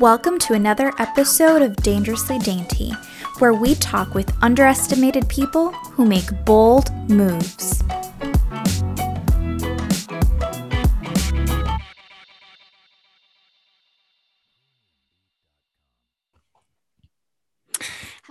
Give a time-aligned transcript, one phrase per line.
[0.00, 2.90] Welcome to another episode of Dangerously Dainty,
[3.38, 7.83] where we talk with underestimated people who make bold moves.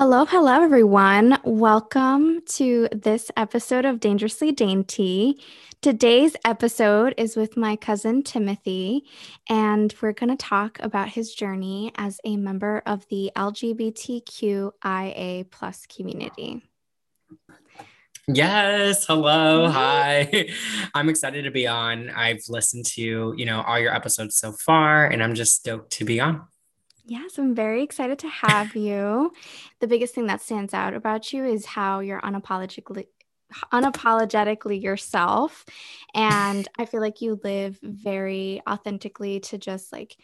[0.06, 1.40] Hello, hello, everyone.
[1.46, 5.40] Welcome to this episode of Dangerously Dainty.
[5.82, 9.06] Today's episode is with my cousin Timothy,
[9.48, 14.72] and we're going to talk about his journey as a member of the LGBTQIA
[15.50, 16.62] plus community.
[18.28, 19.72] Yes, hello, mm-hmm.
[19.72, 20.50] hi.
[20.94, 22.10] I'm excited to be on.
[22.10, 26.04] I've listened to, you know, all your episodes so far, and I'm just stoked to
[26.04, 26.42] be on.
[27.06, 29.32] Yes, I'm very excited to have you.
[29.80, 33.08] The biggest thing that stands out about you is how you're unapologetically
[33.72, 35.64] unapologetically yourself
[36.16, 40.18] and I feel like you live very authentically to just like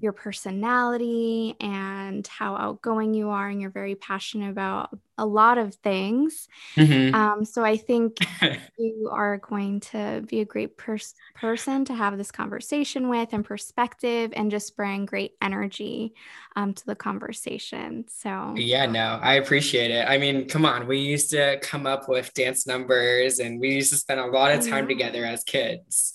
[0.00, 5.74] your personality and how outgoing you are and you're very passionate about a lot of
[5.76, 6.48] things.
[6.76, 7.14] Mm-hmm.
[7.14, 8.18] um, so i think
[8.78, 13.44] you are going to be a great pers- person to have this conversation with and
[13.44, 16.14] perspective and just bring great energy
[16.56, 18.04] um, to the conversation.
[18.08, 20.06] So yeah no i appreciate it.
[20.08, 23.90] I mean come on we used to come up with dance numbers and we used
[23.92, 26.14] to spend a lot of time together as kids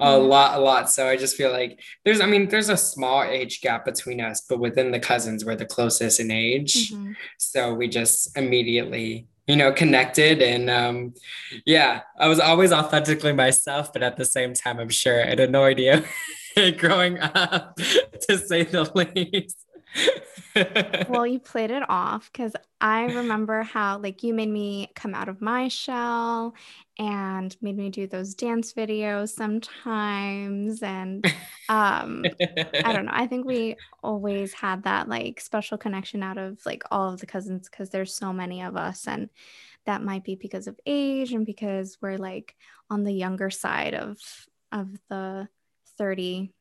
[0.00, 0.90] a lot, a lot.
[0.90, 4.40] So I just feel like there's, I mean, there's a small age gap between us,
[4.48, 6.92] but within the cousins, we're the closest in age.
[6.92, 7.12] Mm-hmm.
[7.38, 10.42] So we just immediately, you know, connected.
[10.42, 11.14] And um,
[11.66, 15.78] yeah, I was always authentically myself, but at the same time, I'm sure it annoyed
[15.78, 16.04] you
[16.78, 17.76] growing up,
[18.28, 19.66] to say the least
[21.08, 25.28] well, you played it off because I remember how, like, you made me come out
[25.28, 26.54] of my shell
[26.98, 30.82] and made me do those dance videos sometimes.
[30.82, 31.24] And
[31.68, 32.24] um,
[32.84, 33.12] I don't know.
[33.14, 37.26] I think we always had that, like, special connection out of, like, all of the
[37.26, 39.06] cousins because there's so many of us.
[39.06, 39.30] And
[39.86, 42.56] that might be because of age and because we're, like,
[42.88, 44.18] on the younger side of,
[44.72, 45.48] of the
[45.98, 46.52] 30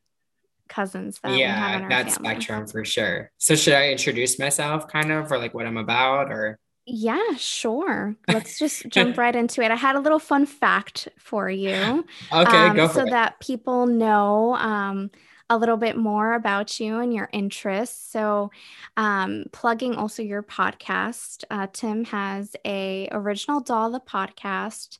[0.69, 3.31] cousins that yeah that spectrum for sure.
[3.37, 6.59] So should i introduce myself kind of or like what i'm about or?
[6.85, 8.15] Yeah sure.
[8.27, 9.69] Let's just jump right into it.
[9.69, 12.05] I had a little fun fact for you.
[12.31, 13.11] Okay um, go for so it.
[13.11, 15.11] that people know um,
[15.51, 18.11] a little bit more about you and your interests.
[18.11, 18.49] So
[18.97, 24.97] um, plugging also your podcast uh, tim has a original doll the podcast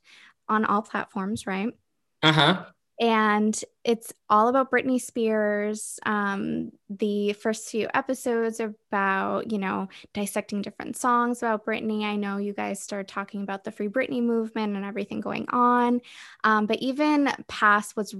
[0.48, 1.70] on all platforms right?
[2.22, 2.66] Uh-huh
[3.00, 6.00] and it's all about Britney Spears.
[6.06, 12.04] Um, the first few episodes are about, you know, dissecting different songs about Britney.
[12.04, 16.02] I know you guys started talking about the Free Britney movement and everything going on,
[16.44, 18.14] um, but even past what's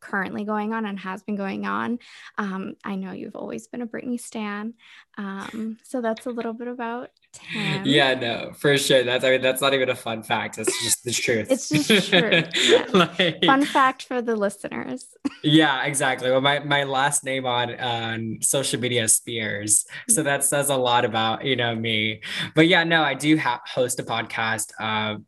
[0.00, 1.98] currently going on and has been going on.
[2.38, 4.74] Um, I know you've always been a Britney stan,
[5.18, 7.82] um, so that's a little bit about Tim.
[7.84, 9.02] Yeah, no, for sure.
[9.02, 10.58] That's I mean that's not even a fun fact.
[10.58, 11.50] It's just the truth.
[11.50, 12.42] it's just true.
[12.64, 12.86] Yeah.
[12.92, 15.06] like, fun fact for the listeners.
[15.42, 16.30] yeah, exactly.
[16.30, 20.26] Well, my my last name on on social media is Spears, so mm-hmm.
[20.26, 22.22] that says a lot about you know me.
[22.54, 24.72] But yeah, no, I do ha- host a podcast.
[24.80, 25.18] Uh,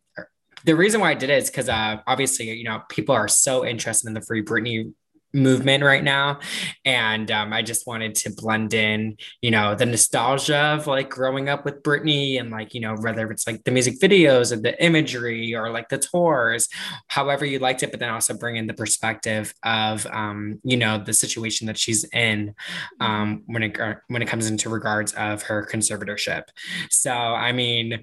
[0.64, 3.64] the reason why I did it is because uh, obviously, you know, people are so
[3.64, 4.92] interested in the Free Britney
[5.36, 6.40] movement right now.
[6.84, 11.48] And um, i just wanted to blend in you know the nostalgia of like growing
[11.48, 14.82] up with britney and like you know whether it's like the music videos or the
[14.82, 16.68] imagery or like the tours
[17.08, 21.02] however you liked it but then also bring in the perspective of um, you know
[21.02, 22.54] the situation that she's in
[23.00, 23.76] um, when it
[24.08, 26.44] when it comes into regards of her conservatorship.
[26.90, 28.00] So i mean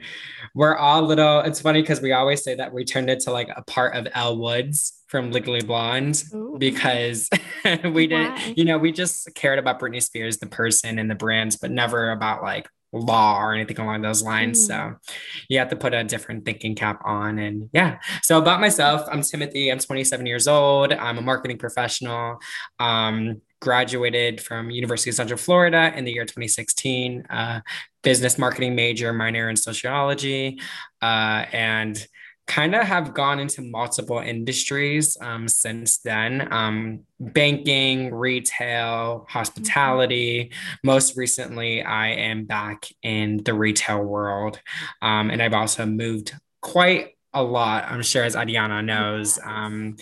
[0.54, 3.62] we're all little it's funny because we always say that we turned into like a
[3.64, 6.56] part of Elle Woods from Legally Blonde Ooh.
[6.58, 7.30] because
[7.84, 11.56] we didn't, you know, we just cared about Britney Spears, the person and the brands,
[11.56, 14.64] but never about like law or anything along those lines.
[14.64, 14.68] Mm.
[14.68, 15.14] So
[15.50, 17.38] you have to put a different thinking cap on.
[17.38, 18.00] And yeah.
[18.24, 19.72] So about myself, I'm Timothy.
[19.72, 20.92] I'm 27 years old.
[20.92, 22.40] I'm a marketing professional.
[22.80, 27.28] Um, graduated from University of Central Florida in the year 2016.
[27.30, 27.62] Uh,
[28.02, 30.60] business marketing major, minor in sociology,
[31.04, 32.08] uh, and
[32.48, 40.52] kind of have gone into multiple industries um, since then um, banking, retail, hospitality.
[40.84, 44.60] Most recently, I am back in the retail world.
[45.02, 47.86] Um, and I've also moved quite a lot.
[47.90, 49.40] I'm sure as Ariana knows.
[49.44, 49.96] Um,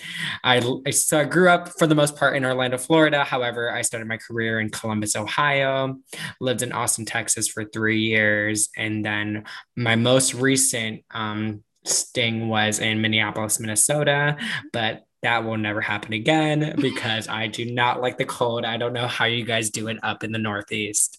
[0.44, 3.24] I, I, so I grew up for the most part in Orlando, Florida.
[3.24, 5.98] However, I started my career in Columbus, Ohio,
[6.40, 8.68] lived in Austin, Texas for three years.
[8.76, 9.44] And then
[9.76, 14.36] my most recent um, Sting was in Minneapolis, Minnesota,
[14.72, 18.64] but that will never happen again because I do not like the cold.
[18.64, 21.18] I don't know how you guys do it up in the Northeast.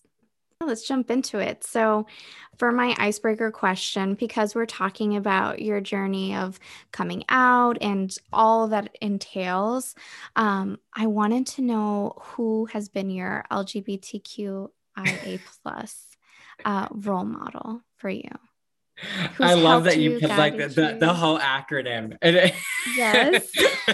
[0.61, 1.63] Let's jump into it.
[1.63, 2.05] So,
[2.57, 6.59] for my icebreaker question, because we're talking about your journey of
[6.91, 9.95] coming out and all that entails,
[10.35, 16.07] um, I wanted to know who has been your LGBTQIA plus
[16.63, 18.29] uh, role model for you.
[19.39, 22.17] I love that you put like the, the, the, whole acronym.
[22.95, 23.47] Yes.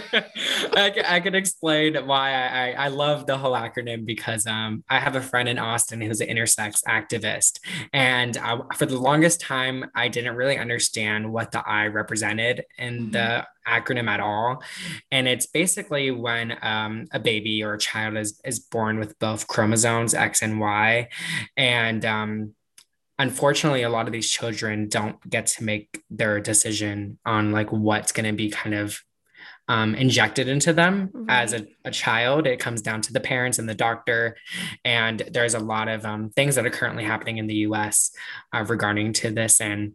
[0.74, 5.00] I, I can explain why I, I, I love the whole acronym because um, I
[5.00, 7.60] have a friend in Austin who's an intersex activist.
[7.94, 13.12] And I, for the longest time, I didn't really understand what the I represented in
[13.12, 13.12] mm-hmm.
[13.12, 14.64] the acronym at all.
[15.12, 19.48] And it's basically when um, a baby or a child is, is born with both
[19.48, 21.10] chromosomes X and Y.
[21.56, 22.54] And um,
[23.20, 28.14] unfortunately a lot of these children don't get to make their decision on like what's
[28.14, 29.04] going to be kind of
[29.68, 31.44] um, injected into them right.
[31.44, 34.36] as a, a, child it comes down to the parents and the doctor
[34.84, 38.10] and there's a lot of um, things that are currently happening in the us
[38.52, 39.94] uh, regarding to this and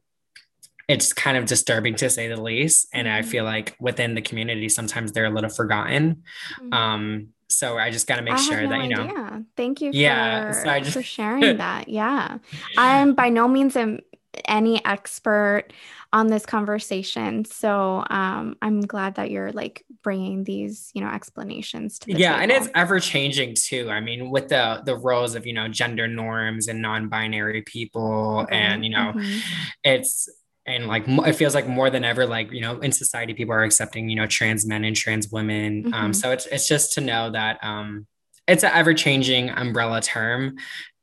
[0.87, 3.29] it's kind of disturbing to say the least and i mm-hmm.
[3.29, 6.23] feel like within the community sometimes they're a little forgotten
[6.61, 6.73] mm-hmm.
[6.73, 9.05] um, so I just got to make I sure no that you know.
[9.05, 9.93] Yeah, thank you.
[9.93, 10.93] For, yeah, so I just...
[10.93, 11.88] for sharing that.
[11.88, 12.38] Yeah,
[12.76, 14.00] I'm by no means am
[14.46, 15.73] any expert
[16.12, 21.99] on this conversation, so um, I'm glad that you're like bringing these you know explanations
[22.00, 22.12] to.
[22.12, 22.43] yeah, table.
[22.43, 23.90] and it's ever changing too.
[23.90, 28.55] I mean, with the the roles of you know gender norms and non-binary people, mm-hmm.
[28.55, 29.38] and you know, mm-hmm.
[29.82, 30.29] it's
[30.66, 33.64] and like it feels like more than ever like you know in society people are
[33.64, 36.05] accepting you know trans men and trans women um, mm-hmm.
[36.05, 38.06] um so it's it's just to know that um
[38.46, 40.56] it's an ever-changing umbrella term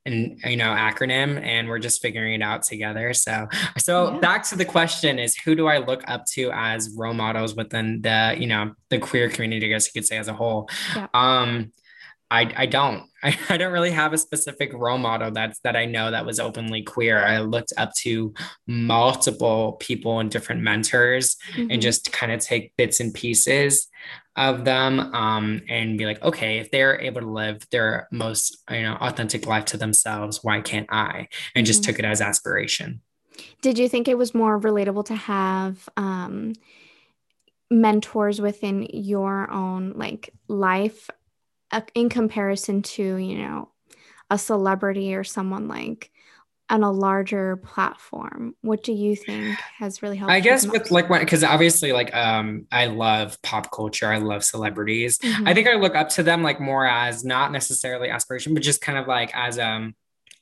[0.06, 3.48] and you know acronym and we're just figuring it out together so
[3.78, 4.20] so yeah.
[4.20, 8.02] back to the question is who do i look up to as role models within
[8.02, 11.08] the you know the queer community i guess you could say as a whole yeah.
[11.14, 11.72] um
[12.32, 13.04] I, I don't.
[13.24, 16.40] I, I don't really have a specific role model that's that I know that was
[16.40, 17.24] openly queer.
[17.24, 18.34] I looked up to
[18.66, 21.70] multiple people and different mentors mm-hmm.
[21.70, 23.88] and just kind of take bits and pieces
[24.36, 28.82] of them um, and be like, okay, if they're able to live their most you
[28.82, 31.28] know authentic life to themselves, why can't I?
[31.54, 31.92] And just mm-hmm.
[31.92, 33.02] took it as aspiration.
[33.62, 36.54] Did you think it was more relatable to have um,
[37.70, 41.10] mentors within your own like life
[41.94, 43.70] in comparison to you know
[44.30, 46.12] a celebrity or someone like
[46.70, 51.10] on a larger platform what do you think has really helped i guess with like
[51.10, 55.48] when because obviously like um i love pop culture i love celebrities mm-hmm.
[55.48, 58.80] i think i look up to them like more as not necessarily aspiration but just
[58.80, 59.94] kind of like as um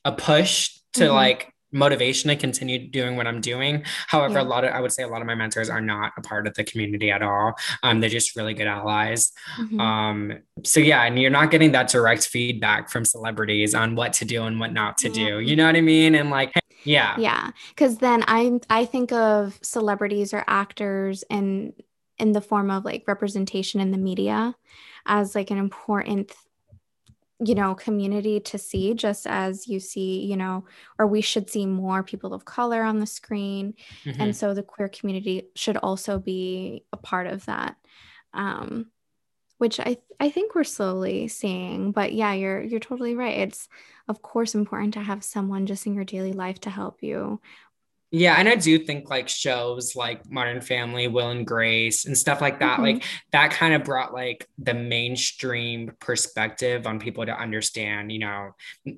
[0.04, 1.14] a push to mm-hmm.
[1.14, 3.84] like motivation to continue doing what I'm doing.
[4.06, 4.42] However, yeah.
[4.42, 6.46] a lot of I would say a lot of my mentors are not a part
[6.46, 7.54] of the community at all.
[7.82, 9.32] Um, they're just really good allies.
[9.58, 9.80] Mm-hmm.
[9.80, 14.24] Um, so yeah, and you're not getting that direct feedback from celebrities on what to
[14.24, 15.40] do and what not to do.
[15.40, 16.14] You know what I mean?
[16.14, 16.52] And like,
[16.84, 21.72] yeah, yeah, because then I I think of celebrities or actors and
[22.18, 24.54] in the form of like representation in the media
[25.06, 26.32] as like an important
[27.44, 30.64] you know community to see just as you see you know
[30.98, 34.20] or we should see more people of color on the screen mm-hmm.
[34.20, 37.76] and so the queer community should also be a part of that
[38.34, 38.86] um
[39.58, 43.68] which i i think we're slowly seeing but yeah you're you're totally right it's
[44.08, 47.40] of course important to have someone just in your daily life to help you
[48.12, 52.40] yeah, and I do think like shows like Modern Family, Will and Grace, and stuff
[52.40, 52.82] like that, mm-hmm.
[52.82, 58.54] like that kind of brought like the mainstream perspective on people to understand, you know,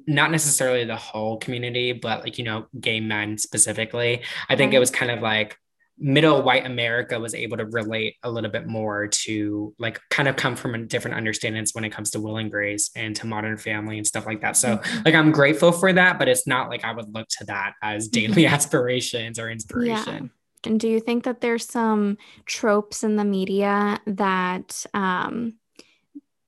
[0.06, 4.22] not necessarily the whole community, but like, you know, gay men specifically.
[4.48, 5.58] I think it was kind of like
[5.98, 10.36] middle white America was able to relate a little bit more to like kind of
[10.36, 13.56] come from a different understandings when it comes to Will and Grace and to Modern
[13.56, 14.56] Family and stuff like that.
[14.56, 15.02] So mm-hmm.
[15.04, 18.08] like I'm grateful for that, but it's not like I would look to that as
[18.08, 18.54] daily mm-hmm.
[18.54, 20.24] aspirations or inspiration.
[20.24, 20.70] Yeah.
[20.70, 25.54] And do you think that there's some tropes in the media that um,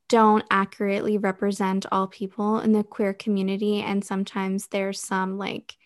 [0.09, 3.81] don't accurately represent all people in the queer community?
[3.81, 5.77] And sometimes there's some like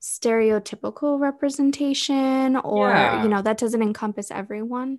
[0.00, 3.22] stereotypical representation or yeah.
[3.22, 4.98] you know that doesn't encompass everyone?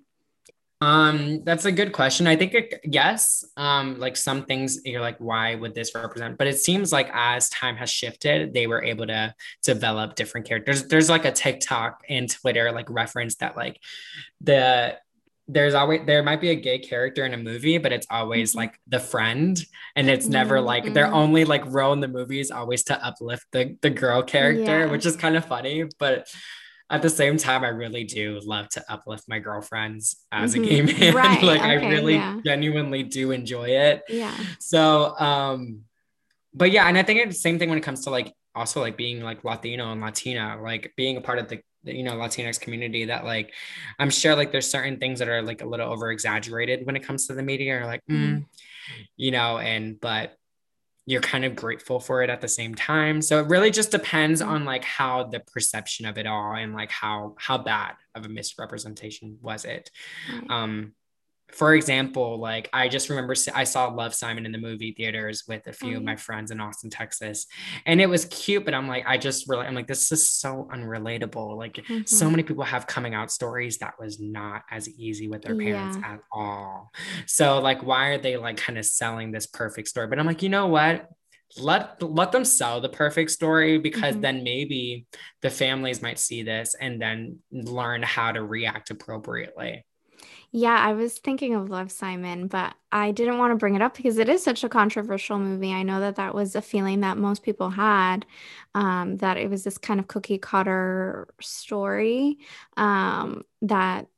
[0.82, 2.26] Um that's a good question.
[2.26, 6.38] I think it, yes um like some things you're like why would this represent?
[6.38, 10.86] But it seems like as time has shifted they were able to develop different characters.
[10.86, 13.80] There's like a tiktok and twitter like reference that like
[14.40, 14.98] the
[15.52, 18.58] there's always there might be a gay character in a movie, but it's always mm-hmm.
[18.58, 19.60] like the friend,
[19.96, 20.32] and it's mm-hmm.
[20.32, 20.94] never like mm-hmm.
[20.94, 24.80] their only like role in the movie is always to uplift the the girl character,
[24.80, 24.86] yeah.
[24.86, 25.84] which is kind of funny.
[25.98, 26.28] But
[26.88, 30.64] at the same time, I really do love to uplift my girlfriends as mm-hmm.
[30.64, 31.14] a gay man.
[31.14, 31.42] Right.
[31.42, 32.40] like okay, I really yeah.
[32.44, 34.02] genuinely do enjoy it.
[34.08, 34.36] Yeah.
[34.60, 35.82] So um,
[36.54, 38.80] but yeah, and I think it's the same thing when it comes to like also
[38.80, 42.60] like being like Latino and Latina, like being a part of the you know Latinx
[42.60, 43.54] community that like
[43.98, 47.02] I'm sure like there's certain things that are like a little over exaggerated when it
[47.02, 48.46] comes to the media or like mm, mm.
[49.16, 50.36] you know and but
[51.06, 54.40] you're kind of grateful for it at the same time so it really just depends
[54.40, 54.50] mm-hmm.
[54.50, 58.28] on like how the perception of it all and like how how bad of a
[58.28, 59.90] misrepresentation was it
[60.30, 60.50] mm-hmm.
[60.50, 60.92] um
[61.52, 65.66] for example, like I just remember I saw Love Simon in the movie theaters with
[65.66, 65.96] a few mm-hmm.
[65.98, 67.46] of my friends in Austin, Texas,
[67.86, 68.64] and it was cute.
[68.64, 71.56] But I'm like, I just really, I'm like, this is so unrelatable.
[71.56, 72.04] Like, mm-hmm.
[72.04, 75.98] so many people have coming out stories that was not as easy with their parents
[76.00, 76.14] yeah.
[76.14, 76.90] at all.
[77.26, 80.06] So, like, why are they like kind of selling this perfect story?
[80.06, 81.08] But I'm like, you know what?
[81.58, 84.20] let let them sell the perfect story because mm-hmm.
[84.20, 85.06] then maybe
[85.42, 89.84] the families might see this and then learn how to react appropriately
[90.52, 93.96] yeah, I was thinking of Love Simon, but I didn't want to bring it up
[93.96, 95.72] because it is such a controversial movie.
[95.72, 98.26] I know that that was a feeling that most people had,
[98.74, 102.38] um, that it was this kind of cookie cutter story
[102.76, 104.08] um, that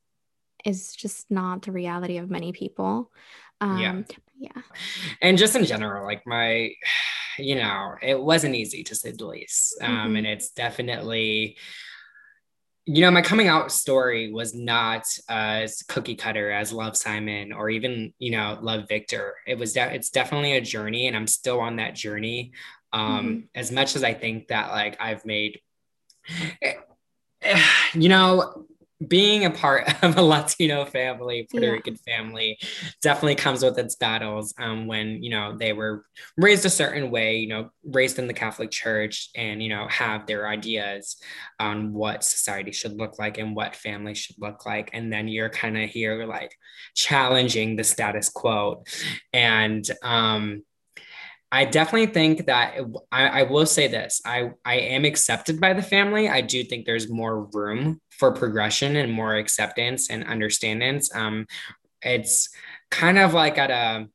[0.64, 3.10] is just not the reality of many people.
[3.60, 4.02] Um, yeah.
[4.38, 4.62] Yeah.
[5.20, 6.70] And just in general, like my,
[7.38, 9.76] you know, it wasn't easy to say the least.
[9.82, 10.16] Um, mm-hmm.
[10.16, 11.58] And it's definitely,
[12.84, 17.70] you know, my coming out story was not as cookie cutter as Love Simon or
[17.70, 19.34] even, you know, Love Victor.
[19.46, 22.52] It was, de- it's definitely a journey and I'm still on that journey.
[22.92, 23.40] Um, mm-hmm.
[23.54, 25.60] As much as I think that like I've made,
[27.94, 28.66] you know,
[29.08, 31.72] being a part of a Latino family, Puerto yeah.
[31.72, 32.58] Rican family,
[33.00, 34.54] definitely comes with its battles.
[34.58, 36.04] Um, when you know they were
[36.36, 40.26] raised a certain way, you know, raised in the Catholic Church, and you know have
[40.26, 41.16] their ideas
[41.58, 45.50] on what society should look like and what family should look like, and then you're
[45.50, 46.54] kind of here like
[46.94, 48.84] challenging the status quo,
[49.32, 50.62] and um,
[51.52, 52.78] I definitely think that
[53.12, 54.22] I, I, will say this.
[54.24, 56.26] I, I am accepted by the family.
[56.26, 61.10] I do think there's more room for progression and more acceptance and understandings.
[61.12, 61.48] Um,
[62.02, 62.50] it's
[62.88, 64.06] kind of like at a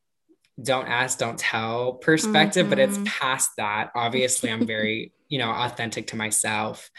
[0.62, 2.70] don't ask, don't tell perspective, mm-hmm.
[2.70, 3.04] but it's mm-hmm.
[3.04, 3.90] past that.
[3.94, 6.90] Obviously, I'm very, you know, authentic to myself.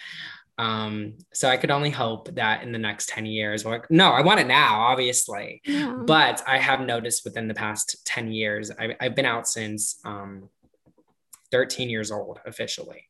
[0.59, 4.21] Um, so I could only hope that in the next 10 years, or no, I
[4.21, 5.63] want it now, obviously.
[5.65, 5.97] Yeah.
[6.05, 10.47] But I have noticed within the past 10 years, I, have been out since um,
[11.49, 13.08] 13 years old officially.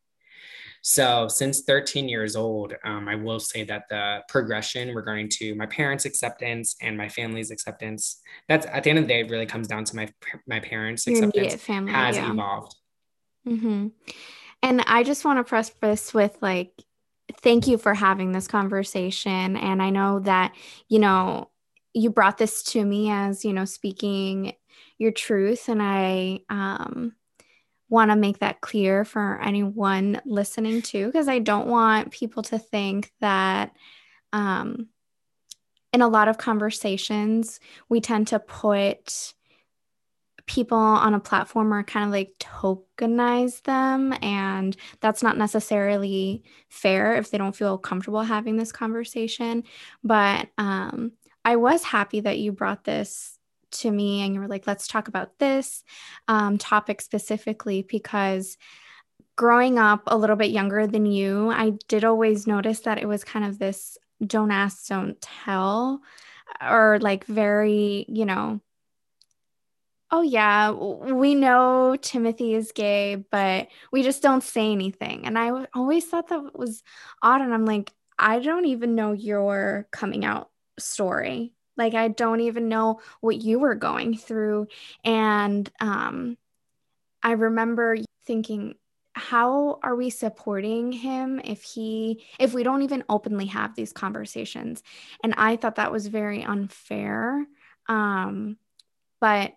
[0.82, 5.66] So since 13 years old, um, I will say that the progression regarding to my
[5.66, 9.46] parents' acceptance and my family's acceptance, that's at the end of the day, it really
[9.46, 10.08] comes down to my
[10.48, 12.32] my parents' Your acceptance family, has yeah.
[12.32, 12.76] evolved.
[13.48, 13.88] Mm-hmm.
[14.62, 16.72] And I just want to press this with like
[17.38, 19.56] thank you for having this conversation.
[19.56, 20.56] And I know that,
[20.88, 21.50] you know,
[21.94, 24.54] you brought this to me as, you know, speaking
[24.98, 25.70] your truth.
[25.70, 27.14] And I um,
[27.89, 32.60] want to make that clear for anyone listening too, because I don't want people to
[32.60, 33.75] think that
[34.31, 34.88] um,
[35.91, 39.34] in a lot of conversations, we tend to put
[40.46, 47.15] people on a platform or kind of like tokenize them and that's not necessarily fair
[47.15, 49.63] if they don't feel comfortable having this conversation.
[50.03, 51.12] But um,
[51.46, 53.38] i was happy that you brought this
[53.72, 55.84] to me and you were like let's talk about this
[56.28, 58.58] um, topic specifically because
[59.36, 63.24] growing up a little bit younger than you i did always notice that it was
[63.24, 66.02] kind of this don't ask don't tell
[66.62, 68.60] or like very you know
[70.12, 75.26] oh yeah we know timothy is gay but we just don't say anything.
[75.26, 76.84] And I always thought that was
[77.22, 82.42] odd and i'm like i don't even know your coming out story like i don't
[82.42, 84.68] even know what you were going through
[85.04, 86.38] and um
[87.24, 88.76] i remember thinking
[89.14, 94.84] how are we supporting him if he if we don't even openly have these conversations
[95.24, 97.48] and i thought that was very unfair
[97.88, 98.56] um
[99.20, 99.54] but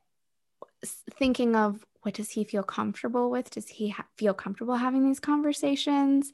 [1.19, 3.51] thinking of what does he feel comfortable with?
[3.51, 6.33] Does he ha- feel comfortable having these conversations?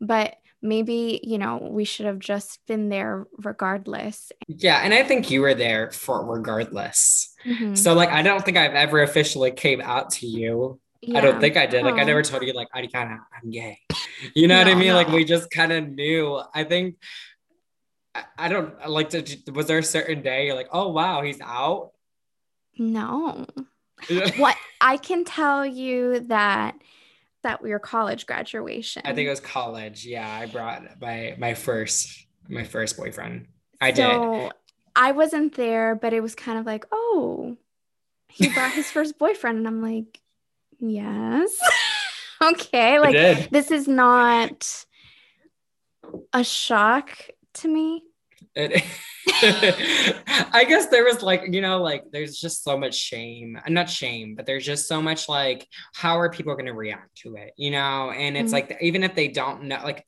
[0.00, 4.32] But maybe, you know, we should have just been there regardless.
[4.46, 4.80] Yeah.
[4.82, 7.34] And I think you were there for regardless.
[7.46, 7.74] Mm-hmm.
[7.74, 10.80] So, like, I don't think I've ever officially came out to you.
[11.00, 11.18] Yeah.
[11.18, 11.84] I don't think I did.
[11.84, 13.78] Like, I never told you, like, Aricana, I'm gay.
[14.34, 14.88] You know no, what I mean?
[14.88, 14.96] No.
[14.96, 16.42] Like, we just kind of knew.
[16.52, 16.96] I think.
[18.36, 19.24] I don't like to.
[19.52, 21.92] Was there a certain day you're like, oh wow, he's out?
[22.76, 23.46] No
[24.36, 26.76] what I can tell you that
[27.42, 29.02] that your college graduation.
[29.04, 30.04] I think it was college.
[30.04, 33.46] Yeah, I brought my my first my first boyfriend.
[33.80, 34.52] I so, did.
[34.96, 37.56] I wasn't there, but it was kind of like, oh,
[38.28, 40.20] he brought his first boyfriend, and I'm like,
[40.78, 41.58] yes,
[42.42, 44.84] okay, like this is not
[46.32, 47.12] a shock
[47.54, 48.04] to me.
[48.58, 48.84] It,
[50.52, 53.58] I guess there was like, you know, like there's just so much shame.
[53.68, 57.36] Not shame, but there's just so much like, how are people going to react to
[57.36, 57.52] it?
[57.56, 58.70] You know, and it's mm-hmm.
[58.70, 60.04] like, even if they don't know, like,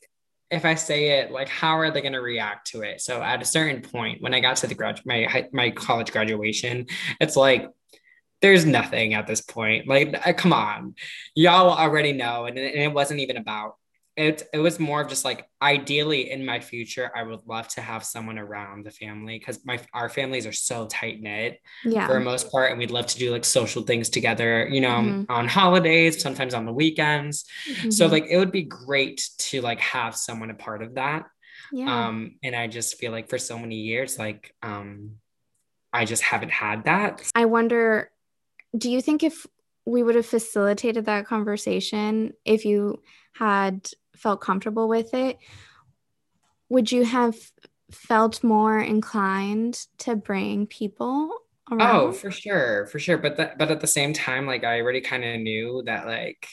[0.50, 3.00] if I say it, like, how are they going to react to it?
[3.00, 6.86] So at a certain point, when I got to the grad, my my college graduation,
[7.20, 7.70] it's like,
[8.42, 9.86] there's nothing at this point.
[9.86, 10.94] Like, come on,
[11.36, 13.76] y'all already know, and, and it wasn't even about
[14.16, 17.80] it, it was more of just like ideally in my future i would love to
[17.80, 22.06] have someone around the family because my our families are so tight knit yeah.
[22.06, 24.88] for the most part and we'd love to do like social things together you know
[24.88, 25.32] mm-hmm.
[25.32, 27.90] on holidays sometimes on the weekends mm-hmm.
[27.90, 31.26] so like it would be great to like have someone a part of that
[31.72, 32.08] yeah.
[32.08, 35.12] um and i just feel like for so many years like um
[35.92, 38.10] i just haven't had that i wonder
[38.76, 39.46] do you think if
[39.84, 43.00] we would have facilitated that conversation if you
[43.34, 45.38] had felt comfortable with it,
[46.68, 47.36] would you have
[47.90, 51.30] felt more inclined to bring people
[51.70, 51.96] oh, around?
[51.96, 53.18] Oh, for sure, for sure.
[53.18, 56.46] But that, but at the same time, like I already kind of knew that like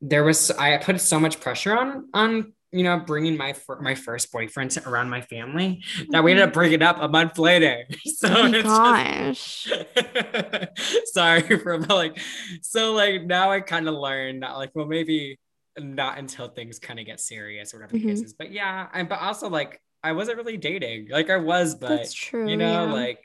[0.00, 4.30] there was I put so much pressure on on you know bringing my my first
[4.32, 6.10] boyfriend to, around my family mm-hmm.
[6.12, 6.58] that we ended up mm-hmm.
[6.58, 7.84] breaking up a month later.
[8.16, 12.18] So oh my gosh, just, sorry for like
[12.62, 15.38] so like now I kind of learned that like well maybe
[15.78, 18.08] not until things kind of get serious or whatever mm-hmm.
[18.08, 18.32] the case is.
[18.32, 21.08] But yeah, and but also like I wasn't really dating.
[21.10, 22.92] Like I was, but That's true, you know, yeah.
[22.92, 23.24] like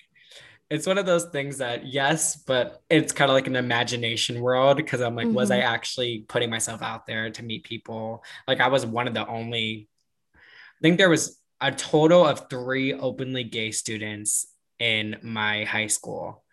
[0.72, 4.78] it's one of those things that yes, but it's kind of like an imagination world
[4.78, 5.36] because I'm like, mm-hmm.
[5.36, 5.74] was I mm-hmm.
[5.74, 8.24] actually putting myself out there to meet people?
[8.48, 9.88] Like I was one of the only,
[10.36, 14.48] I think there was a total of three openly gay students
[14.80, 16.44] in my high school.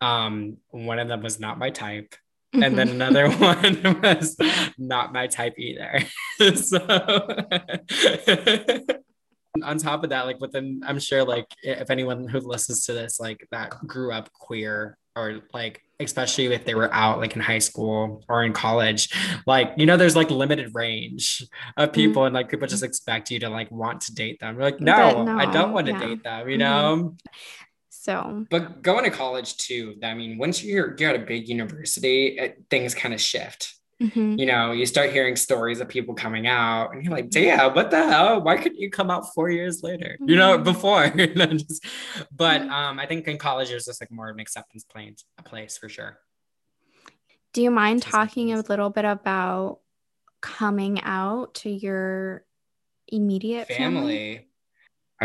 [0.00, 2.14] Um, one of them was not my type
[2.62, 4.36] and then another one was
[4.78, 6.00] not my type either.
[6.54, 6.78] so
[9.62, 13.20] on top of that, like within, I'm sure like if anyone who listens to this,
[13.20, 17.60] like that grew up queer or like especially if they were out like in high
[17.60, 19.14] school or in college
[19.46, 21.94] like you know there's like limited range of mm-hmm.
[21.94, 22.26] people mm-hmm.
[22.26, 25.22] and like people just expect you to like want to date them We're like no,
[25.22, 26.00] no, i don't want to yeah.
[26.00, 26.58] date them you mm-hmm.
[26.58, 27.16] know
[28.04, 32.36] so, but going to college too, I mean, once you're, you're at a big university,
[32.38, 33.76] it, things kind of shift.
[34.02, 34.38] Mm-hmm.
[34.38, 37.90] You know, you start hearing stories of people coming out, and you're like, "Damn, what
[37.90, 38.42] the hell?
[38.42, 40.16] Why couldn't you come out four years later?
[40.20, 40.64] You know, mm-hmm.
[40.64, 41.08] before."
[41.56, 41.84] just,
[42.34, 42.70] but mm-hmm.
[42.70, 45.78] um, I think in college there's just like more of an acceptance place, a place
[45.78, 46.18] for sure.
[47.52, 49.78] Do you mind talking a little bit about
[50.40, 52.44] coming out to your
[53.06, 54.36] immediate family?
[54.36, 54.48] family?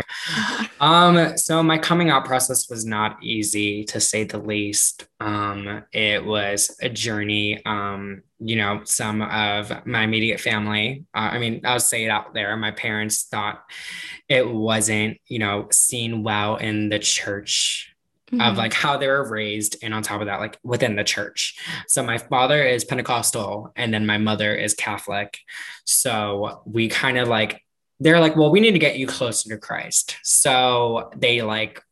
[0.80, 5.06] um, so my coming out process was not easy to say the least.
[5.20, 7.64] Um, it was a journey.
[7.64, 12.32] Um, you know, some of my immediate family, uh, I mean, I'll say it out
[12.32, 12.56] there.
[12.56, 13.62] My parents thought
[14.28, 17.90] it wasn't, you know, seen well in the church
[18.32, 18.42] Mm-hmm.
[18.42, 21.58] of like how they were raised and on top of that like within the church
[21.88, 25.36] so my father is pentecostal and then my mother is catholic
[25.84, 27.64] so we kind of like
[28.00, 30.16] they're like, well, we need to get you closer to Christ.
[30.22, 31.82] So they like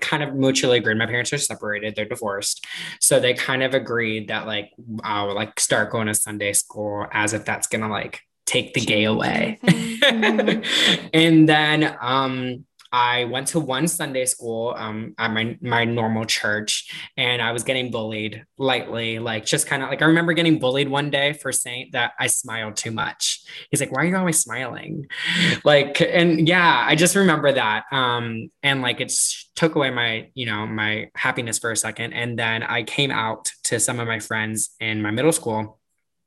[0.00, 0.96] kind of mutually agreed.
[0.96, 2.64] My parents are separated, they're divorced.
[3.00, 7.32] So they kind of agreed that like I'll like start going to Sunday school as
[7.32, 9.58] if that's gonna like take the gay away.
[10.04, 11.06] Mm-hmm.
[11.14, 16.94] and then um I went to one Sunday school um, at my my normal church,
[17.16, 20.88] and I was getting bullied lightly, like just kind of like I remember getting bullied
[20.88, 23.42] one day for saying that I smiled too much.
[23.68, 25.08] He's like, "Why are you always smiling?"
[25.64, 29.12] Like, and yeah, I just remember that, um, and like it
[29.56, 33.50] took away my you know my happiness for a second, and then I came out
[33.64, 35.80] to some of my friends in my middle school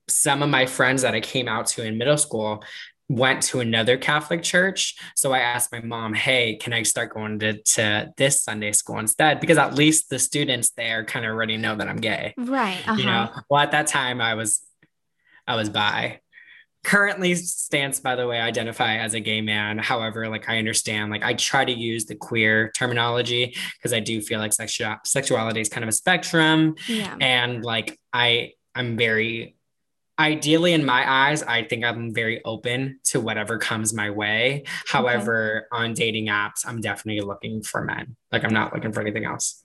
[0.10, 2.64] some of my friends that I came out to in middle school
[3.10, 4.96] went to another Catholic church.
[5.16, 9.00] So I asked my mom, hey, can I start going to, to this Sunday school
[9.00, 9.40] instead?
[9.40, 12.34] Because at least the students there kind of already know that I'm gay.
[12.38, 12.86] Right.
[12.88, 12.98] Uh-huh.
[12.98, 13.42] You know, uh-huh.
[13.50, 14.62] well, at that time I was,
[15.48, 16.20] I was bi.
[16.84, 19.78] Currently stance, by the way, identify as a gay man.
[19.78, 24.22] However, like I understand, like I try to use the queer terminology because I do
[24.22, 26.76] feel like sexual sexuality is kind of a spectrum.
[26.88, 27.18] Yeah.
[27.20, 29.57] And like I I'm very
[30.20, 35.68] ideally in my eyes i think i'm very open to whatever comes my way however
[35.72, 39.64] on dating apps i'm definitely looking for men like i'm not looking for anything else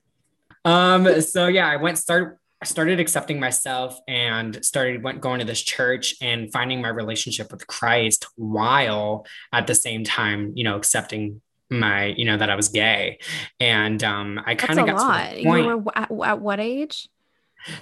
[0.65, 5.45] um so yeah i went start I started accepting myself and started went going to
[5.45, 10.77] this church and finding my relationship with Christ while at the same time, you know,
[10.77, 13.19] accepting my, you know, that I was gay.
[13.59, 15.31] And um, I kind of got lot.
[15.31, 15.67] to the point.
[15.67, 17.09] You were at, at what age?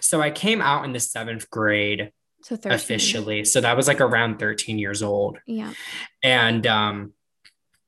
[0.00, 2.10] So I came out in the seventh grade
[2.42, 2.72] so 13.
[2.72, 3.44] officially.
[3.44, 5.38] So that was like around 13 years old.
[5.46, 5.72] Yeah.
[6.22, 7.12] And um,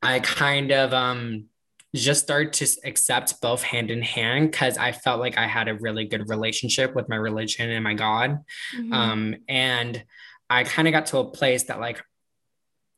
[0.03, 1.47] I kind of um
[1.95, 5.75] just start to accept both hand in hand because I felt like I had a
[5.75, 8.39] really good relationship with my religion and my God.
[8.75, 8.93] Mm-hmm.
[8.93, 10.03] Um, and
[10.49, 12.03] I kind of got to a place that like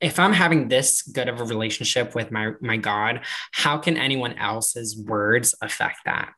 [0.00, 4.34] if I'm having this good of a relationship with my my God, how can anyone
[4.34, 6.32] else's words affect that?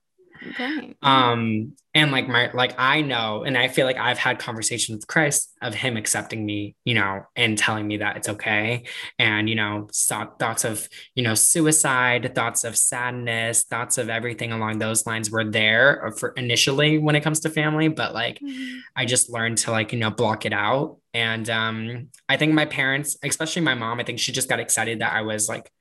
[0.59, 0.97] Right.
[1.03, 5.07] Um, and like my like I know, and I feel like I've had conversations with
[5.07, 8.85] Christ of him accepting me, you know, and telling me that it's okay.
[9.19, 14.79] And you know, thoughts of you know suicide, thoughts of sadness, thoughts of everything along
[14.79, 18.79] those lines were there for initially when it comes to family, but like mm-hmm.
[18.95, 20.99] I just learned to like you know block it out.
[21.15, 24.99] And um, I think my parents, especially my mom, I think she just got excited
[24.99, 25.73] that I was like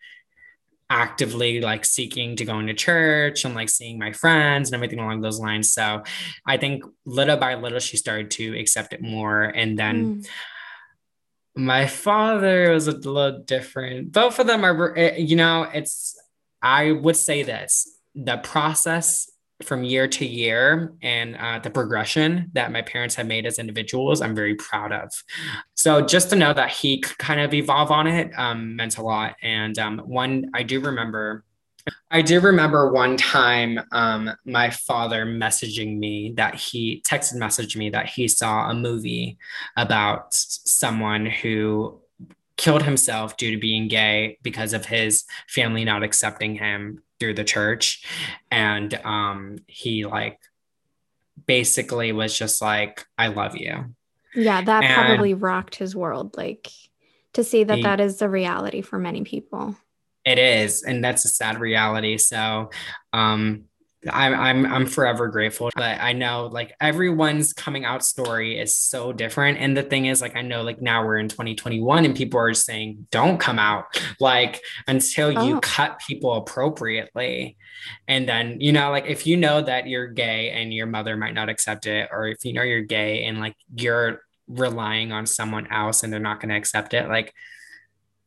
[0.90, 5.22] actively like seeking to go into church and like seeing my friends and everything along
[5.22, 5.72] those lines.
[5.72, 6.04] So
[6.46, 9.44] I think little by little she started to accept it more.
[9.44, 10.28] And then mm.
[11.56, 14.12] my father was a little different.
[14.12, 16.16] Both of them are, eh, you know, it's,
[16.62, 19.30] I would say this the process
[19.64, 24.22] from year to year and uh, the progression that my parents have made as individuals,
[24.22, 25.12] I'm very proud of.
[25.76, 29.02] So just to know that he could kind of evolve on it um, meant a
[29.02, 29.36] lot.
[29.42, 31.46] And um, one, I do remember,
[32.12, 37.90] I do remember one time um, my father messaging me that he texted messaged me
[37.92, 39.38] that he saw a movie
[39.78, 42.02] about someone who
[42.58, 47.44] killed himself due to being gay because of his family not accepting him through the
[47.44, 48.06] church.
[48.52, 50.40] And um he like
[51.48, 53.96] basically was just like i love you.
[54.34, 56.72] Yeah that and probably rocked his world like
[57.34, 59.76] to see that he, that is the reality for many people.
[60.24, 62.18] It is and that's a sad reality.
[62.18, 62.70] So
[63.14, 63.66] um
[64.12, 65.70] I'm I'm I'm forever grateful.
[65.76, 69.60] But I know like everyone's coming out story is so different.
[69.60, 72.54] And the thing is, like I know like now we're in 2021 and people are
[72.54, 73.86] saying don't come out
[74.20, 75.60] like until you oh.
[75.62, 77.58] cut people appropriately.
[78.08, 81.34] And then, you know, like if you know that you're gay and your mother might
[81.34, 85.68] not accept it, or if you know you're gay and like you're relying on someone
[85.72, 87.34] else and they're not going to accept it, like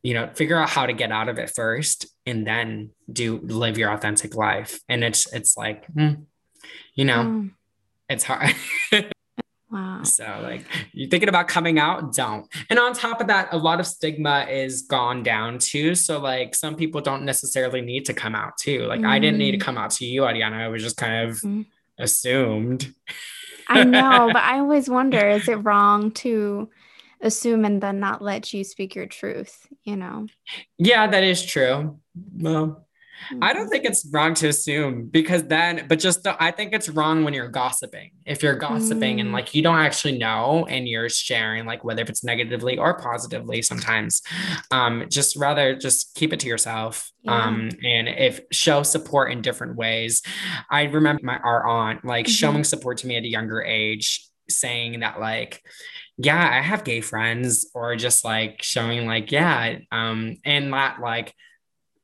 [0.03, 3.77] you know figure out how to get out of it first and then do live
[3.77, 6.13] your authentic life and it's it's like hmm,
[6.95, 7.51] you know mm.
[8.07, 8.55] it's hard
[9.71, 13.57] wow so like you're thinking about coming out don't and on top of that a
[13.57, 18.13] lot of stigma is gone down too so like some people don't necessarily need to
[18.13, 19.07] come out too like mm.
[19.07, 19.61] i didn't need to mm.
[19.61, 21.65] come out to you Ariana i was just kind of mm.
[21.99, 22.93] assumed
[23.67, 26.69] i know but i always wonder is it wrong to
[27.21, 30.27] assume and then not let you speak your truth, you know?
[30.77, 31.99] Yeah, that is true.
[32.37, 32.85] Well.
[33.41, 33.71] I don't mm-hmm.
[33.71, 37.33] think it's wrong to assume because then, but just the, I think it's wrong when
[37.33, 38.11] you're gossiping.
[38.25, 39.21] If you're gossiping mm.
[39.21, 42.97] and like you don't actually know and you're sharing, like whether if it's negatively or
[42.97, 44.21] positively sometimes,
[44.71, 47.11] um, just rather just keep it to yourself.
[47.23, 47.43] Yeah.
[47.43, 50.21] Um, and if show support in different ways.
[50.69, 52.31] I remember my our aunt like mm-hmm.
[52.31, 55.61] showing support to me at a younger age, saying that like
[56.21, 61.33] yeah, I have gay friends, or just like showing like, yeah, um, and that like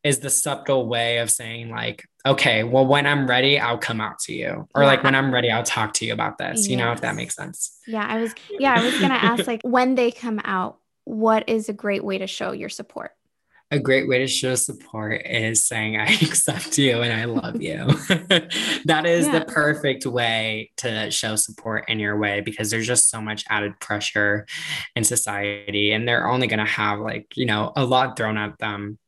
[0.03, 4.19] is the subtle way of saying like, okay, well, when I'm ready, I'll come out
[4.19, 4.87] to you, or yeah.
[4.87, 6.61] like when I'm ready, I'll talk to you about this.
[6.61, 6.69] Yes.
[6.69, 7.77] You know, if that makes sense.
[7.85, 11.67] Yeah, I was, yeah, I was gonna ask like when they come out, what is
[11.67, 13.11] a great way to show your support?
[13.71, 17.85] A great way to show support is saying I accept you and I love you.
[18.85, 19.39] that is yeah.
[19.39, 23.79] the perfect way to show support in your way because there's just so much added
[23.79, 24.45] pressure
[24.95, 28.57] in society and they're only going to have like, you know, a lot thrown at
[28.59, 28.99] them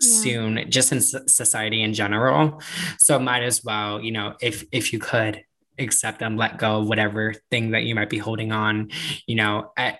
[0.00, 0.08] yeah.
[0.08, 2.62] soon just in society in general.
[2.98, 5.44] So might as well, you know, if if you could
[5.78, 8.90] accept and let go of whatever thing that you might be holding on,
[9.26, 9.98] you know, I,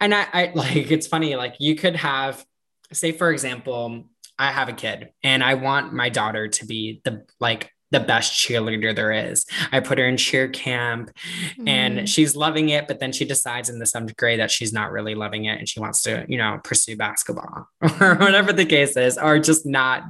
[0.00, 2.44] and I, I like it's funny like you could have
[2.92, 4.04] say for example,
[4.38, 8.32] I have a kid and I want my daughter to be the like the best
[8.32, 9.46] cheerleader there is.
[9.70, 11.10] I put her in cheer camp
[11.58, 11.68] mm.
[11.68, 12.04] and mm-hmm.
[12.06, 15.14] she's loving it, but then she decides in the seventh grade that she's not really
[15.14, 17.68] loving it and she wants to, you know, pursue basketball
[18.00, 20.04] or whatever the case is, or just not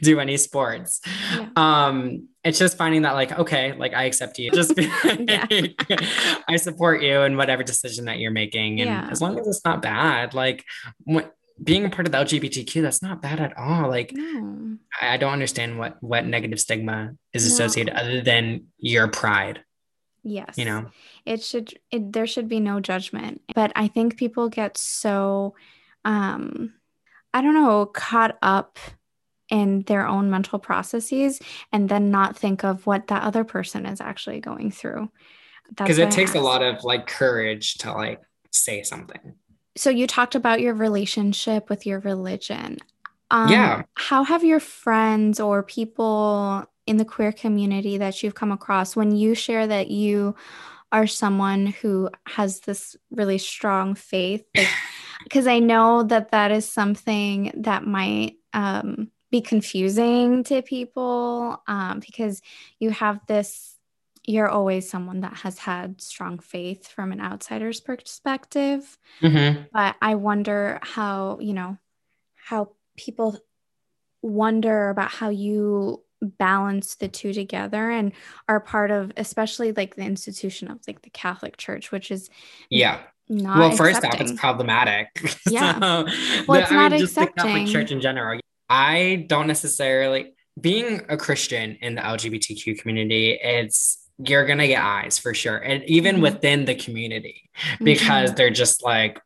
[0.00, 1.00] do any sports.
[1.34, 1.48] Yeah.
[1.56, 4.50] Um, it's just finding that like, okay, like I accept you.
[4.50, 8.80] Just I support you in whatever decision that you're making.
[8.80, 9.08] And yeah.
[9.10, 10.64] as long as it's not bad, like
[11.04, 11.26] when,
[11.62, 13.88] being a part of the LGBTQ, that's not bad at all.
[13.88, 14.78] Like, no.
[15.00, 17.52] I, I, don't understand what what negative stigma is no.
[17.52, 19.60] associated other than your pride.
[20.22, 20.58] Yes.
[20.58, 20.90] You know,
[21.24, 23.40] it should, it, there should be no judgment.
[23.54, 25.54] But I think people get so,
[26.04, 26.74] um,
[27.32, 28.78] I don't know, caught up
[29.48, 31.40] in their own mental processes
[31.72, 35.10] and then not think of what that other person is actually going through.
[35.68, 39.34] Because it takes a lot of like courage to like say something.
[39.76, 42.78] So you talked about your relationship with your religion.
[43.30, 43.82] Um, yeah.
[43.94, 49.14] How have your friends or people in the queer community that you've come across when
[49.14, 50.34] you share that you
[50.90, 54.42] are someone who has this really strong faith
[55.22, 61.62] because like, i know that that is something that might um, be confusing to people
[61.66, 62.40] um, because
[62.78, 63.77] you have this
[64.28, 68.98] you're always someone that has had strong faith from an outsider's perspective.
[69.22, 69.62] Mm-hmm.
[69.72, 71.78] but i wonder how you know
[72.36, 73.38] how people
[74.22, 78.12] wonder about how you balance the two together and
[78.48, 82.28] are part of especially like the institution of like the catholic church which is
[82.70, 83.00] yeah.
[83.28, 83.94] not well accepting.
[83.94, 85.08] first off it's problematic.
[85.48, 85.74] Yeah.
[85.74, 85.78] So,
[86.46, 90.34] well the, it's not I mean, accepting the catholic church in general i don't necessarily
[90.60, 95.84] being a christian in the lgbtq community it's you're gonna get eyes for sure and
[95.84, 96.22] even mm-hmm.
[96.22, 97.48] within the community
[97.82, 98.36] because mm-hmm.
[98.36, 99.20] they're just like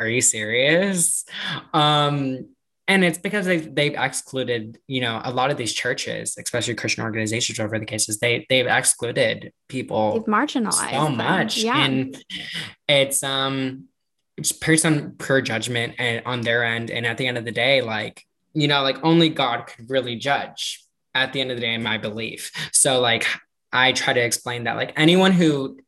[0.00, 1.24] are you serious
[1.72, 2.46] um
[2.88, 7.04] and it's because they've, they've excluded you know a lot of these churches especially christian
[7.04, 11.16] organizations over the cases they they've excluded people they've marginalized so them.
[11.16, 11.84] much yeah.
[11.84, 12.22] and
[12.88, 13.84] it's um
[14.36, 17.80] it's person per judgment and on their end and at the end of the day
[17.80, 18.24] like
[18.54, 21.82] you know like only god could really judge at the end of the day in
[21.82, 23.26] my belief so like
[23.72, 25.78] i try to explain that like anyone who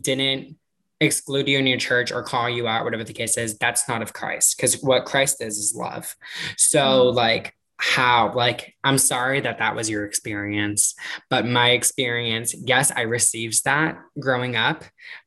[0.00, 0.56] didn't
[1.00, 4.02] exclude you in your church or call you out, whatever the case is, that's not
[4.02, 4.56] of Christ.
[4.56, 6.14] Because what Christ is is love.
[6.56, 7.16] So, mm-hmm.
[7.16, 10.94] like, how like i'm sorry that that was your experience
[11.28, 14.84] but my experience yes i received that growing up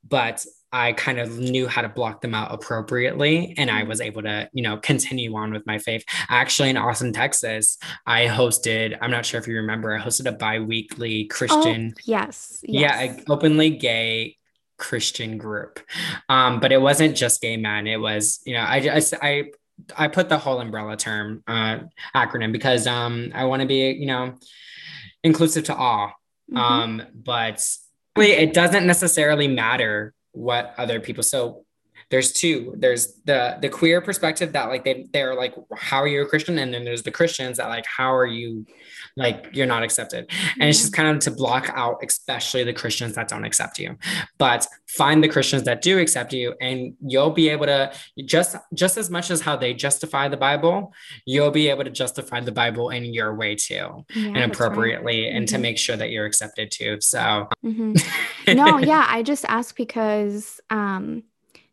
[0.08, 3.90] but i kind of knew how to block them out appropriately and i mm-hmm.
[3.90, 8.26] was able to you know continue on with my faith actually in austin texas i
[8.26, 13.18] hosted i'm not sure if you remember i hosted a bi-weekly christian oh, yes, yes.
[13.18, 14.36] yeah openly gay
[14.78, 15.80] Christian group.
[16.30, 17.88] Um, but it wasn't just gay men.
[17.88, 19.46] It was, you know, I just, I,
[19.96, 21.80] I put the whole umbrella term uh,
[22.16, 24.36] acronym because um, I want to be, you know,
[25.24, 26.14] inclusive to all.
[26.52, 26.58] Mm-hmm.
[26.58, 27.66] Um, but
[28.16, 31.24] it doesn't necessarily matter what other people.
[31.24, 31.66] So
[32.10, 32.74] there's two.
[32.78, 36.58] There's the the queer perspective that like they they're like, how are you a Christian?
[36.60, 38.66] And then there's the Christians that like, how are you
[39.18, 43.16] like you're not accepted and it's just kind of to block out especially the christians
[43.16, 43.98] that don't accept you
[44.38, 47.92] but find the christians that do accept you and you'll be able to
[48.26, 50.94] just just as much as how they justify the bible
[51.26, 55.36] you'll be able to justify the bible in your way too yeah, and appropriately right.
[55.36, 55.56] and mm-hmm.
[55.56, 57.94] to make sure that you're accepted too so mm-hmm.
[58.56, 61.24] no yeah i just ask because um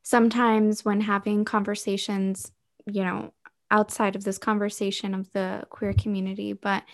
[0.05, 2.53] sometimes when having conversations
[2.87, 3.33] you know
[3.73, 6.85] outside of this conversation of the queer community but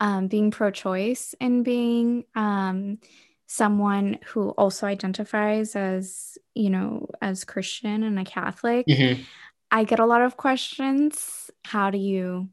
[0.00, 2.98] um, being pro choice and being um,
[3.48, 9.22] someone who also identifies as, you know, as Christian and a Catholic, mm-hmm.
[9.70, 11.50] I get a lot of questions.
[11.64, 12.50] How do you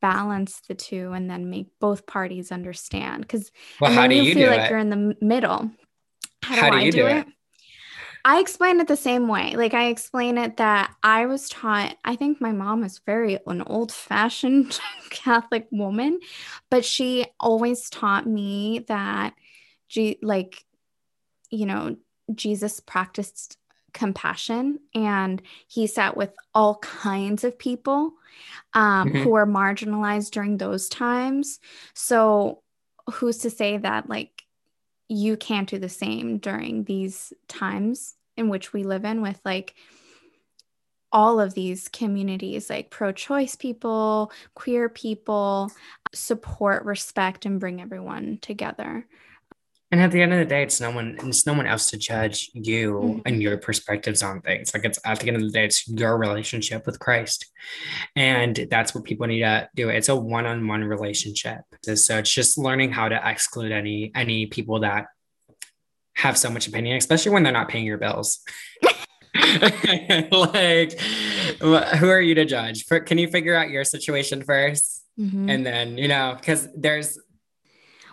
[0.00, 3.22] balance the two and then make both parties understand?
[3.22, 4.70] Because well, how do you, you feel like it?
[4.70, 5.70] you're in the middle.
[6.42, 7.16] How, how do, do, you do, do it?
[7.18, 7.26] it?
[8.24, 9.54] I explain it the same way.
[9.56, 13.62] Like I explain it that I was taught, I think my mom is very an
[13.62, 14.78] old-fashioned
[15.10, 16.20] Catholic woman,
[16.70, 19.34] but she always taught me that
[19.88, 20.64] G like
[21.50, 21.96] you know,
[22.34, 23.56] Jesus practiced
[23.94, 28.12] compassion and he sat with all kinds of people
[28.74, 29.22] um, mm-hmm.
[29.22, 31.58] who were marginalized during those times.
[31.94, 32.62] So
[33.14, 34.37] who's to say that like
[35.08, 39.74] you can't do the same during these times in which we live in with like
[41.10, 45.72] all of these communities like pro-choice people queer people
[46.12, 49.06] support respect and bring everyone together
[49.90, 51.96] and at the end of the day it's no one it's no one else to
[51.96, 53.20] judge you mm-hmm.
[53.24, 54.74] and your perspectives on things.
[54.74, 57.46] Like it's at the end of the day it's your relationship with christ.
[58.14, 59.88] And that's what people need to do.
[59.88, 61.60] It's a one-on-one relationship.
[61.82, 65.06] So it's just learning how to exclude any any people that
[66.16, 68.40] have so much opinion especially when they're not paying your bills.
[70.30, 71.00] Like
[71.60, 72.84] who are you to judge?
[72.84, 75.48] For, can you figure out your situation 1st mm-hmm.
[75.48, 77.18] and then you know because there's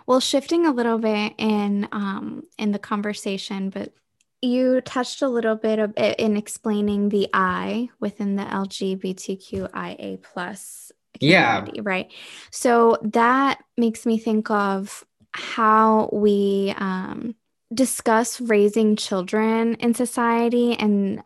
[0.06, 3.92] well, shifting a little bit in um, in the conversation, but
[4.42, 10.92] you touched a little bit of it in explaining the I within the LGBTQIA plus
[11.18, 12.12] yeah right
[12.50, 17.34] so that makes me think of how we um,
[17.72, 20.74] discuss raising children in society.
[20.74, 21.22] And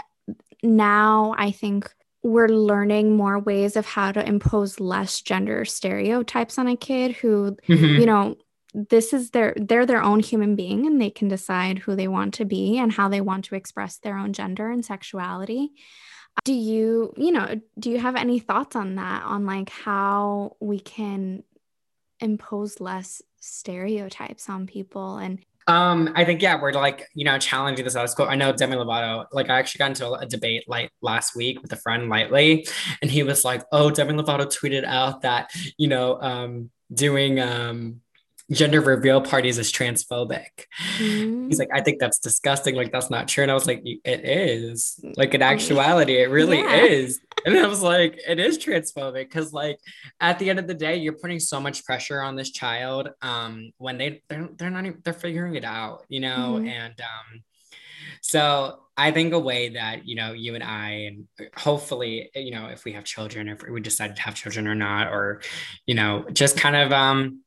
[0.62, 1.90] now I think
[2.22, 7.56] we're learning more ways of how to impose less gender stereotypes on a kid who,
[7.68, 8.00] mm-hmm.
[8.00, 8.36] you know,
[8.74, 12.34] this is their they're their own human being and they can decide who they want
[12.34, 15.72] to be and how they want to express their own gender and sexuality
[16.44, 20.78] do you you know do you have any thoughts on that on like how we
[20.78, 21.42] can
[22.20, 27.84] impose less stereotypes on people and um, I think yeah, we're like you know challenging
[27.84, 28.26] this school.
[28.26, 29.26] I know Demi Lovato.
[29.30, 32.66] Like I actually got into a, debate like last week with a friend lightly,
[33.00, 38.00] and he was like, "Oh, Demi Lovato tweeted out that you know um, doing um,
[38.50, 40.66] gender reveal parties is transphobic.
[40.98, 41.48] Mm-hmm.
[41.48, 42.74] He's like, I think that's disgusting.
[42.74, 43.42] Like, that's not true.
[43.42, 44.98] And I was like, it is.
[45.16, 46.76] Like, in actuality, it really yeah.
[46.76, 47.20] is.
[47.44, 49.78] And I was like, it is transphobic because, like,
[50.20, 53.72] at the end of the day, you're putting so much pressure on this child um,
[53.78, 56.56] when they they're, they're not even they're figuring it out, you know.
[56.58, 56.68] Mm-hmm.
[56.68, 57.42] And um,
[58.20, 62.66] so I think a way that you know you and I and hopefully you know
[62.66, 65.40] if we have children, if we decide to have children or not, or
[65.86, 67.40] you know just kind of um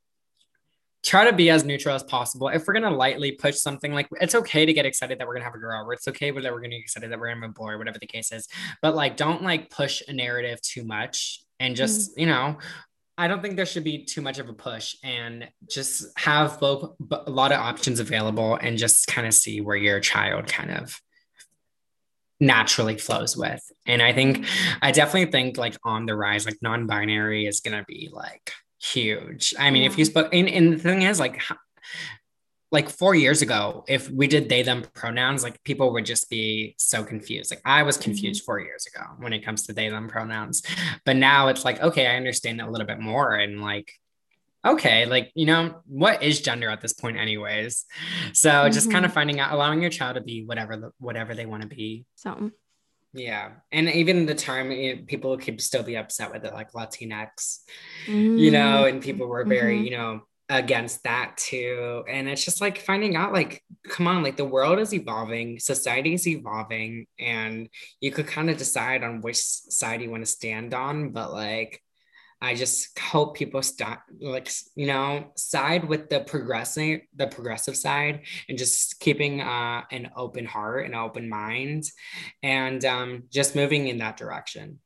[1.04, 2.48] try to be as neutral as possible.
[2.48, 5.46] If we're gonna lightly push something, like it's okay to get excited that we're gonna
[5.46, 7.50] have a girl, or it's okay that we're gonna get excited that we're gonna have
[7.50, 8.48] a boy, whatever the case is.
[8.82, 12.22] But like, don't like push a narrative too much, and just mm-hmm.
[12.22, 12.58] you know,
[13.18, 16.96] I don't think there should be too much of a push, and just have both
[17.12, 21.00] a lot of options available, and just kind of see where your child kind of
[22.40, 23.62] naturally flows with.
[23.86, 24.46] And I think
[24.82, 29.54] I definitely think like on the rise, like non-binary is gonna be like huge.
[29.58, 29.90] I mean, yeah.
[29.90, 31.42] if you spoke, and, and the thing is, like,
[32.74, 36.74] like four years ago, if we did they them pronouns, like people would just be
[36.80, 37.52] so confused.
[37.52, 38.46] Like I was confused mm-hmm.
[38.46, 40.64] four years ago when it comes to they them pronouns,
[41.06, 43.94] but now it's like okay, I understand a little bit more, and like
[44.66, 47.86] okay, like you know what is gender at this point, anyways.
[48.34, 48.74] So mm-hmm.
[48.74, 51.62] just kind of finding out, allowing your child to be whatever the, whatever they want
[51.62, 52.06] to be.
[52.16, 52.50] So
[53.14, 53.52] yeah.
[53.72, 57.60] And even the term, you know, people could still be upset with it, like Latinx,
[58.08, 58.38] mm-hmm.
[58.38, 59.86] you know, and people were very, mm-hmm.
[59.86, 62.04] you know, against that too.
[62.10, 66.14] And it's just like finding out, like, come on, like the world is evolving, society
[66.14, 67.70] is evolving, and
[68.02, 71.12] you could kind of decide on which side you want to stand on.
[71.12, 71.82] But like,
[72.44, 78.24] I just hope people stop like you know side with the progressive the progressive side
[78.50, 81.86] and just keeping uh, an open heart and open mind
[82.44, 84.80] and um, just moving in that direction.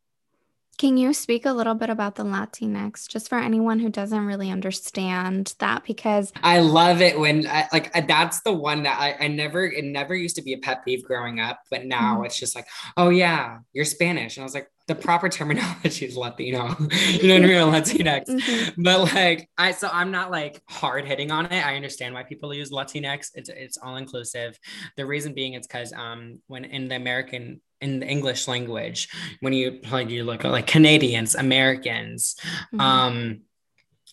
[0.77, 4.51] Can you speak a little bit about the Latinx, just for anyone who doesn't really
[4.51, 5.83] understand that?
[5.85, 9.83] Because I love it when I, like that's the one that I, I never it
[9.83, 12.25] never used to be a pet peeve growing up, but now mm-hmm.
[12.25, 16.15] it's just like, oh yeah, you're Spanish, and I was like, the proper terminology is
[16.15, 16.75] Latino,
[17.11, 18.25] you know what I mean, Latinx.
[18.27, 18.81] Mm-hmm.
[18.83, 21.65] But like I, so I'm not like hard hitting on it.
[21.65, 23.31] I understand why people use Latinx.
[23.33, 24.57] It's it's all inclusive.
[24.95, 29.09] The reason being, it's because um when in the American in the English language
[29.39, 32.35] when you like you look at like Canadians, Americans,
[32.73, 32.79] mm-hmm.
[32.79, 33.41] um,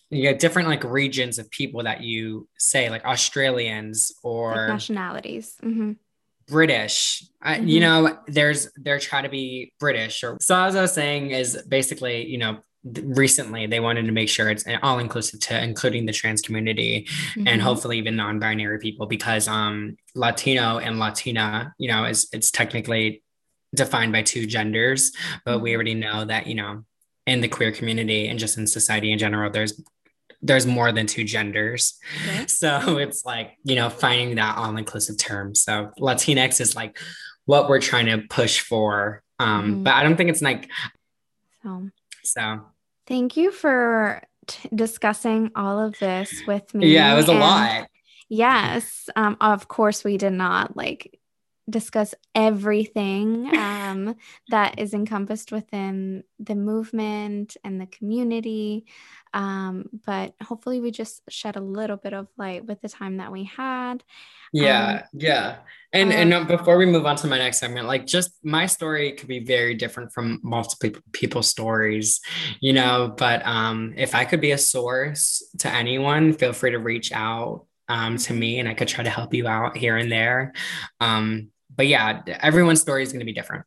[0.09, 5.55] you get different like regions of people that you say like Australians or like nationalities.
[5.63, 5.93] Mm-hmm.
[6.47, 7.23] British.
[7.43, 7.67] mm-hmm.
[7.67, 11.61] You know, there's they're trying to be British or so as I was saying is
[11.67, 16.13] basically, you know, recently they wanted to make sure it's all inclusive to including the
[16.13, 17.47] trans community mm-hmm.
[17.47, 23.23] and hopefully even non-binary people because um latino and latina you know is it's technically
[23.75, 25.11] defined by two genders,
[25.45, 25.75] but we mm-hmm.
[25.75, 26.83] already know that, you know,
[27.27, 29.81] in the queer community and just in society in general, there's
[30.41, 31.97] there's more than two genders.
[32.27, 32.45] Okay.
[32.47, 35.55] So it's like, you know, finding that all-inclusive term.
[35.55, 36.97] So Latinx is like
[37.45, 39.23] what we're trying to push for.
[39.39, 39.83] Um, mm-hmm.
[39.83, 40.69] but I don't think it's like
[41.63, 41.89] so
[42.23, 42.61] so
[43.07, 46.93] thank you for t- discussing all of this with me.
[46.93, 47.87] Yeah, it was a and lot.
[48.29, 49.09] Yes.
[49.15, 51.19] Um, of course we did not like
[51.69, 54.15] discuss everything um,
[54.49, 58.85] that is encompassed within the movement and the community.
[59.33, 63.31] Um, but hopefully, we just shed a little bit of light with the time that
[63.31, 64.03] we had.
[64.53, 65.57] Yeah, um, yeah.
[65.91, 69.11] And and um, before we move on to my next segment, like just my story
[69.13, 72.21] could be very different from multiple people's stories,
[72.61, 73.13] you know.
[73.17, 77.65] But um, if I could be a source to anyone, feel free to reach out
[77.87, 80.53] um, to me and I could try to help you out here and there.
[80.99, 83.65] Um, but yeah, everyone's story is going to be different.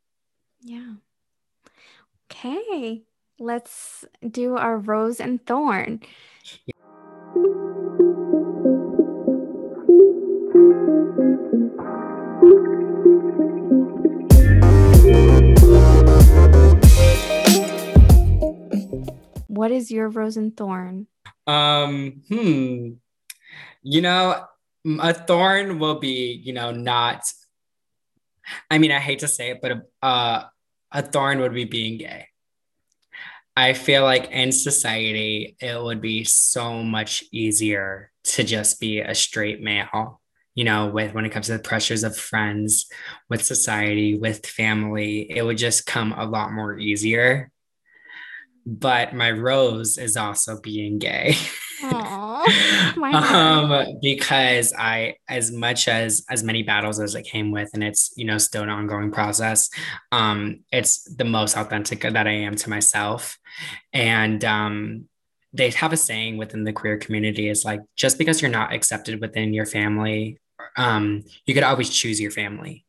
[0.63, 0.95] Yeah.
[2.31, 3.03] Okay.
[3.39, 6.01] Let's do our rose and thorn.
[6.67, 6.75] Yeah.
[19.47, 21.07] What is your rose and thorn?
[21.47, 22.91] Um, hmm.
[23.83, 24.45] You know,
[25.01, 27.23] a thorn will be, you know, not.
[28.71, 30.45] I mean, I hate to say it, but uh,
[30.93, 32.27] a thorn would be being gay.
[33.57, 39.15] I feel like in society, it would be so much easier to just be a
[39.15, 40.21] straight male,
[40.55, 42.87] you know, with when it comes to the pressures of friends,
[43.29, 47.51] with society, with family, it would just come a lot more easier.
[48.71, 51.37] But my rose is also being gay.
[51.83, 58.13] um, because I, as much as as many battles as it came with, and it's
[58.17, 59.71] you know still an ongoing process.
[60.13, 63.39] Um, it's the most authentic that I am to myself,
[63.93, 65.09] and um,
[65.53, 69.21] they have a saying within the queer community is like just because you're not accepted
[69.21, 70.39] within your family,
[70.77, 72.85] um, you could always choose your family.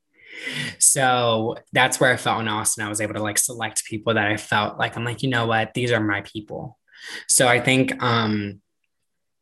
[0.78, 2.86] So that's where I felt in Austin.
[2.86, 5.46] I was able to like select people that I felt like I'm like, you know
[5.46, 6.78] what, these are my people.
[7.28, 8.62] So I think um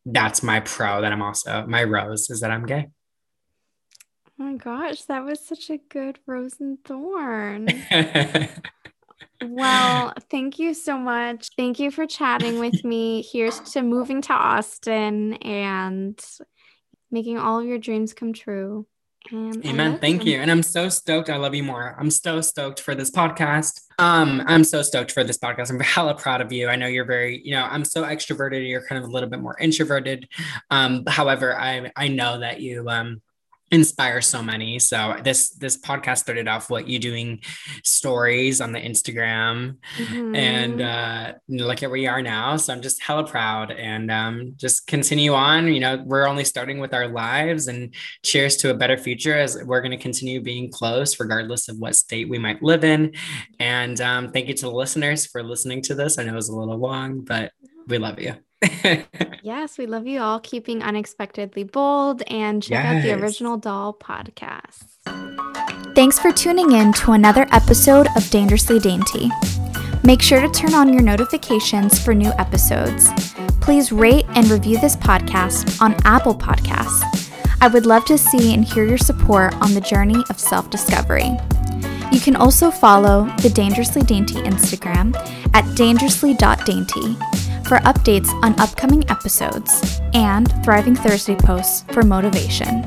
[0.06, 2.88] that's my pro that I'm also my rose is that I'm gay.
[4.40, 7.68] Oh my gosh, that was such a good rose and thorn.
[9.44, 11.50] well, thank you so much.
[11.58, 13.24] Thank you for chatting with me.
[13.32, 16.24] Here's to moving to Austin and
[17.10, 18.86] making all of your dreams come true.
[19.34, 20.00] Amen.
[20.00, 20.34] Thank you.
[20.34, 20.40] you.
[20.40, 21.30] And I'm so stoked.
[21.30, 21.96] I love you more.
[22.00, 23.82] I'm so stoked for this podcast.
[24.00, 25.70] Um, I'm so stoked for this podcast.
[25.70, 26.68] I'm hella proud of you.
[26.68, 28.68] I know you're very, you know, I'm so extroverted.
[28.68, 30.28] You're kind of a little bit more introverted.
[30.70, 33.22] Um, however, I I know that you um
[33.72, 34.80] inspire so many.
[34.80, 37.42] So this this podcast started off what you doing
[37.84, 40.36] stories on the instagram mm-hmm.
[40.36, 42.56] and uh look at where you are now.
[42.58, 45.68] So i'm just hella proud and um just continue on.
[45.68, 47.94] You know we're only starting with our lives and
[48.24, 51.96] cheers to a better future as we're going to continue being close regardless of what
[51.96, 53.14] state we might live in.
[53.60, 56.18] And um thank you to the listeners for listening to this.
[56.18, 57.52] I know it was a little long but
[57.88, 58.36] we love you
[59.44, 60.40] yes, we love you all.
[60.40, 62.96] Keeping unexpectedly bold and check yes.
[62.96, 64.84] out the original doll podcast.
[65.94, 69.30] Thanks for tuning in to another episode of Dangerously Dainty.
[70.04, 73.10] Make sure to turn on your notifications for new episodes.
[73.62, 77.32] Please rate and review this podcast on Apple Podcasts.
[77.62, 81.32] I would love to see and hear your support on the journey of self discovery.
[82.12, 85.16] You can also follow the Dangerously Dainty Instagram
[85.54, 87.18] at dangerously.dainty
[87.68, 92.84] for updates on upcoming episodes and Thriving Thursday posts for motivation.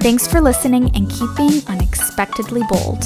[0.00, 3.04] Thanks for listening and keeping unexpectedly bold.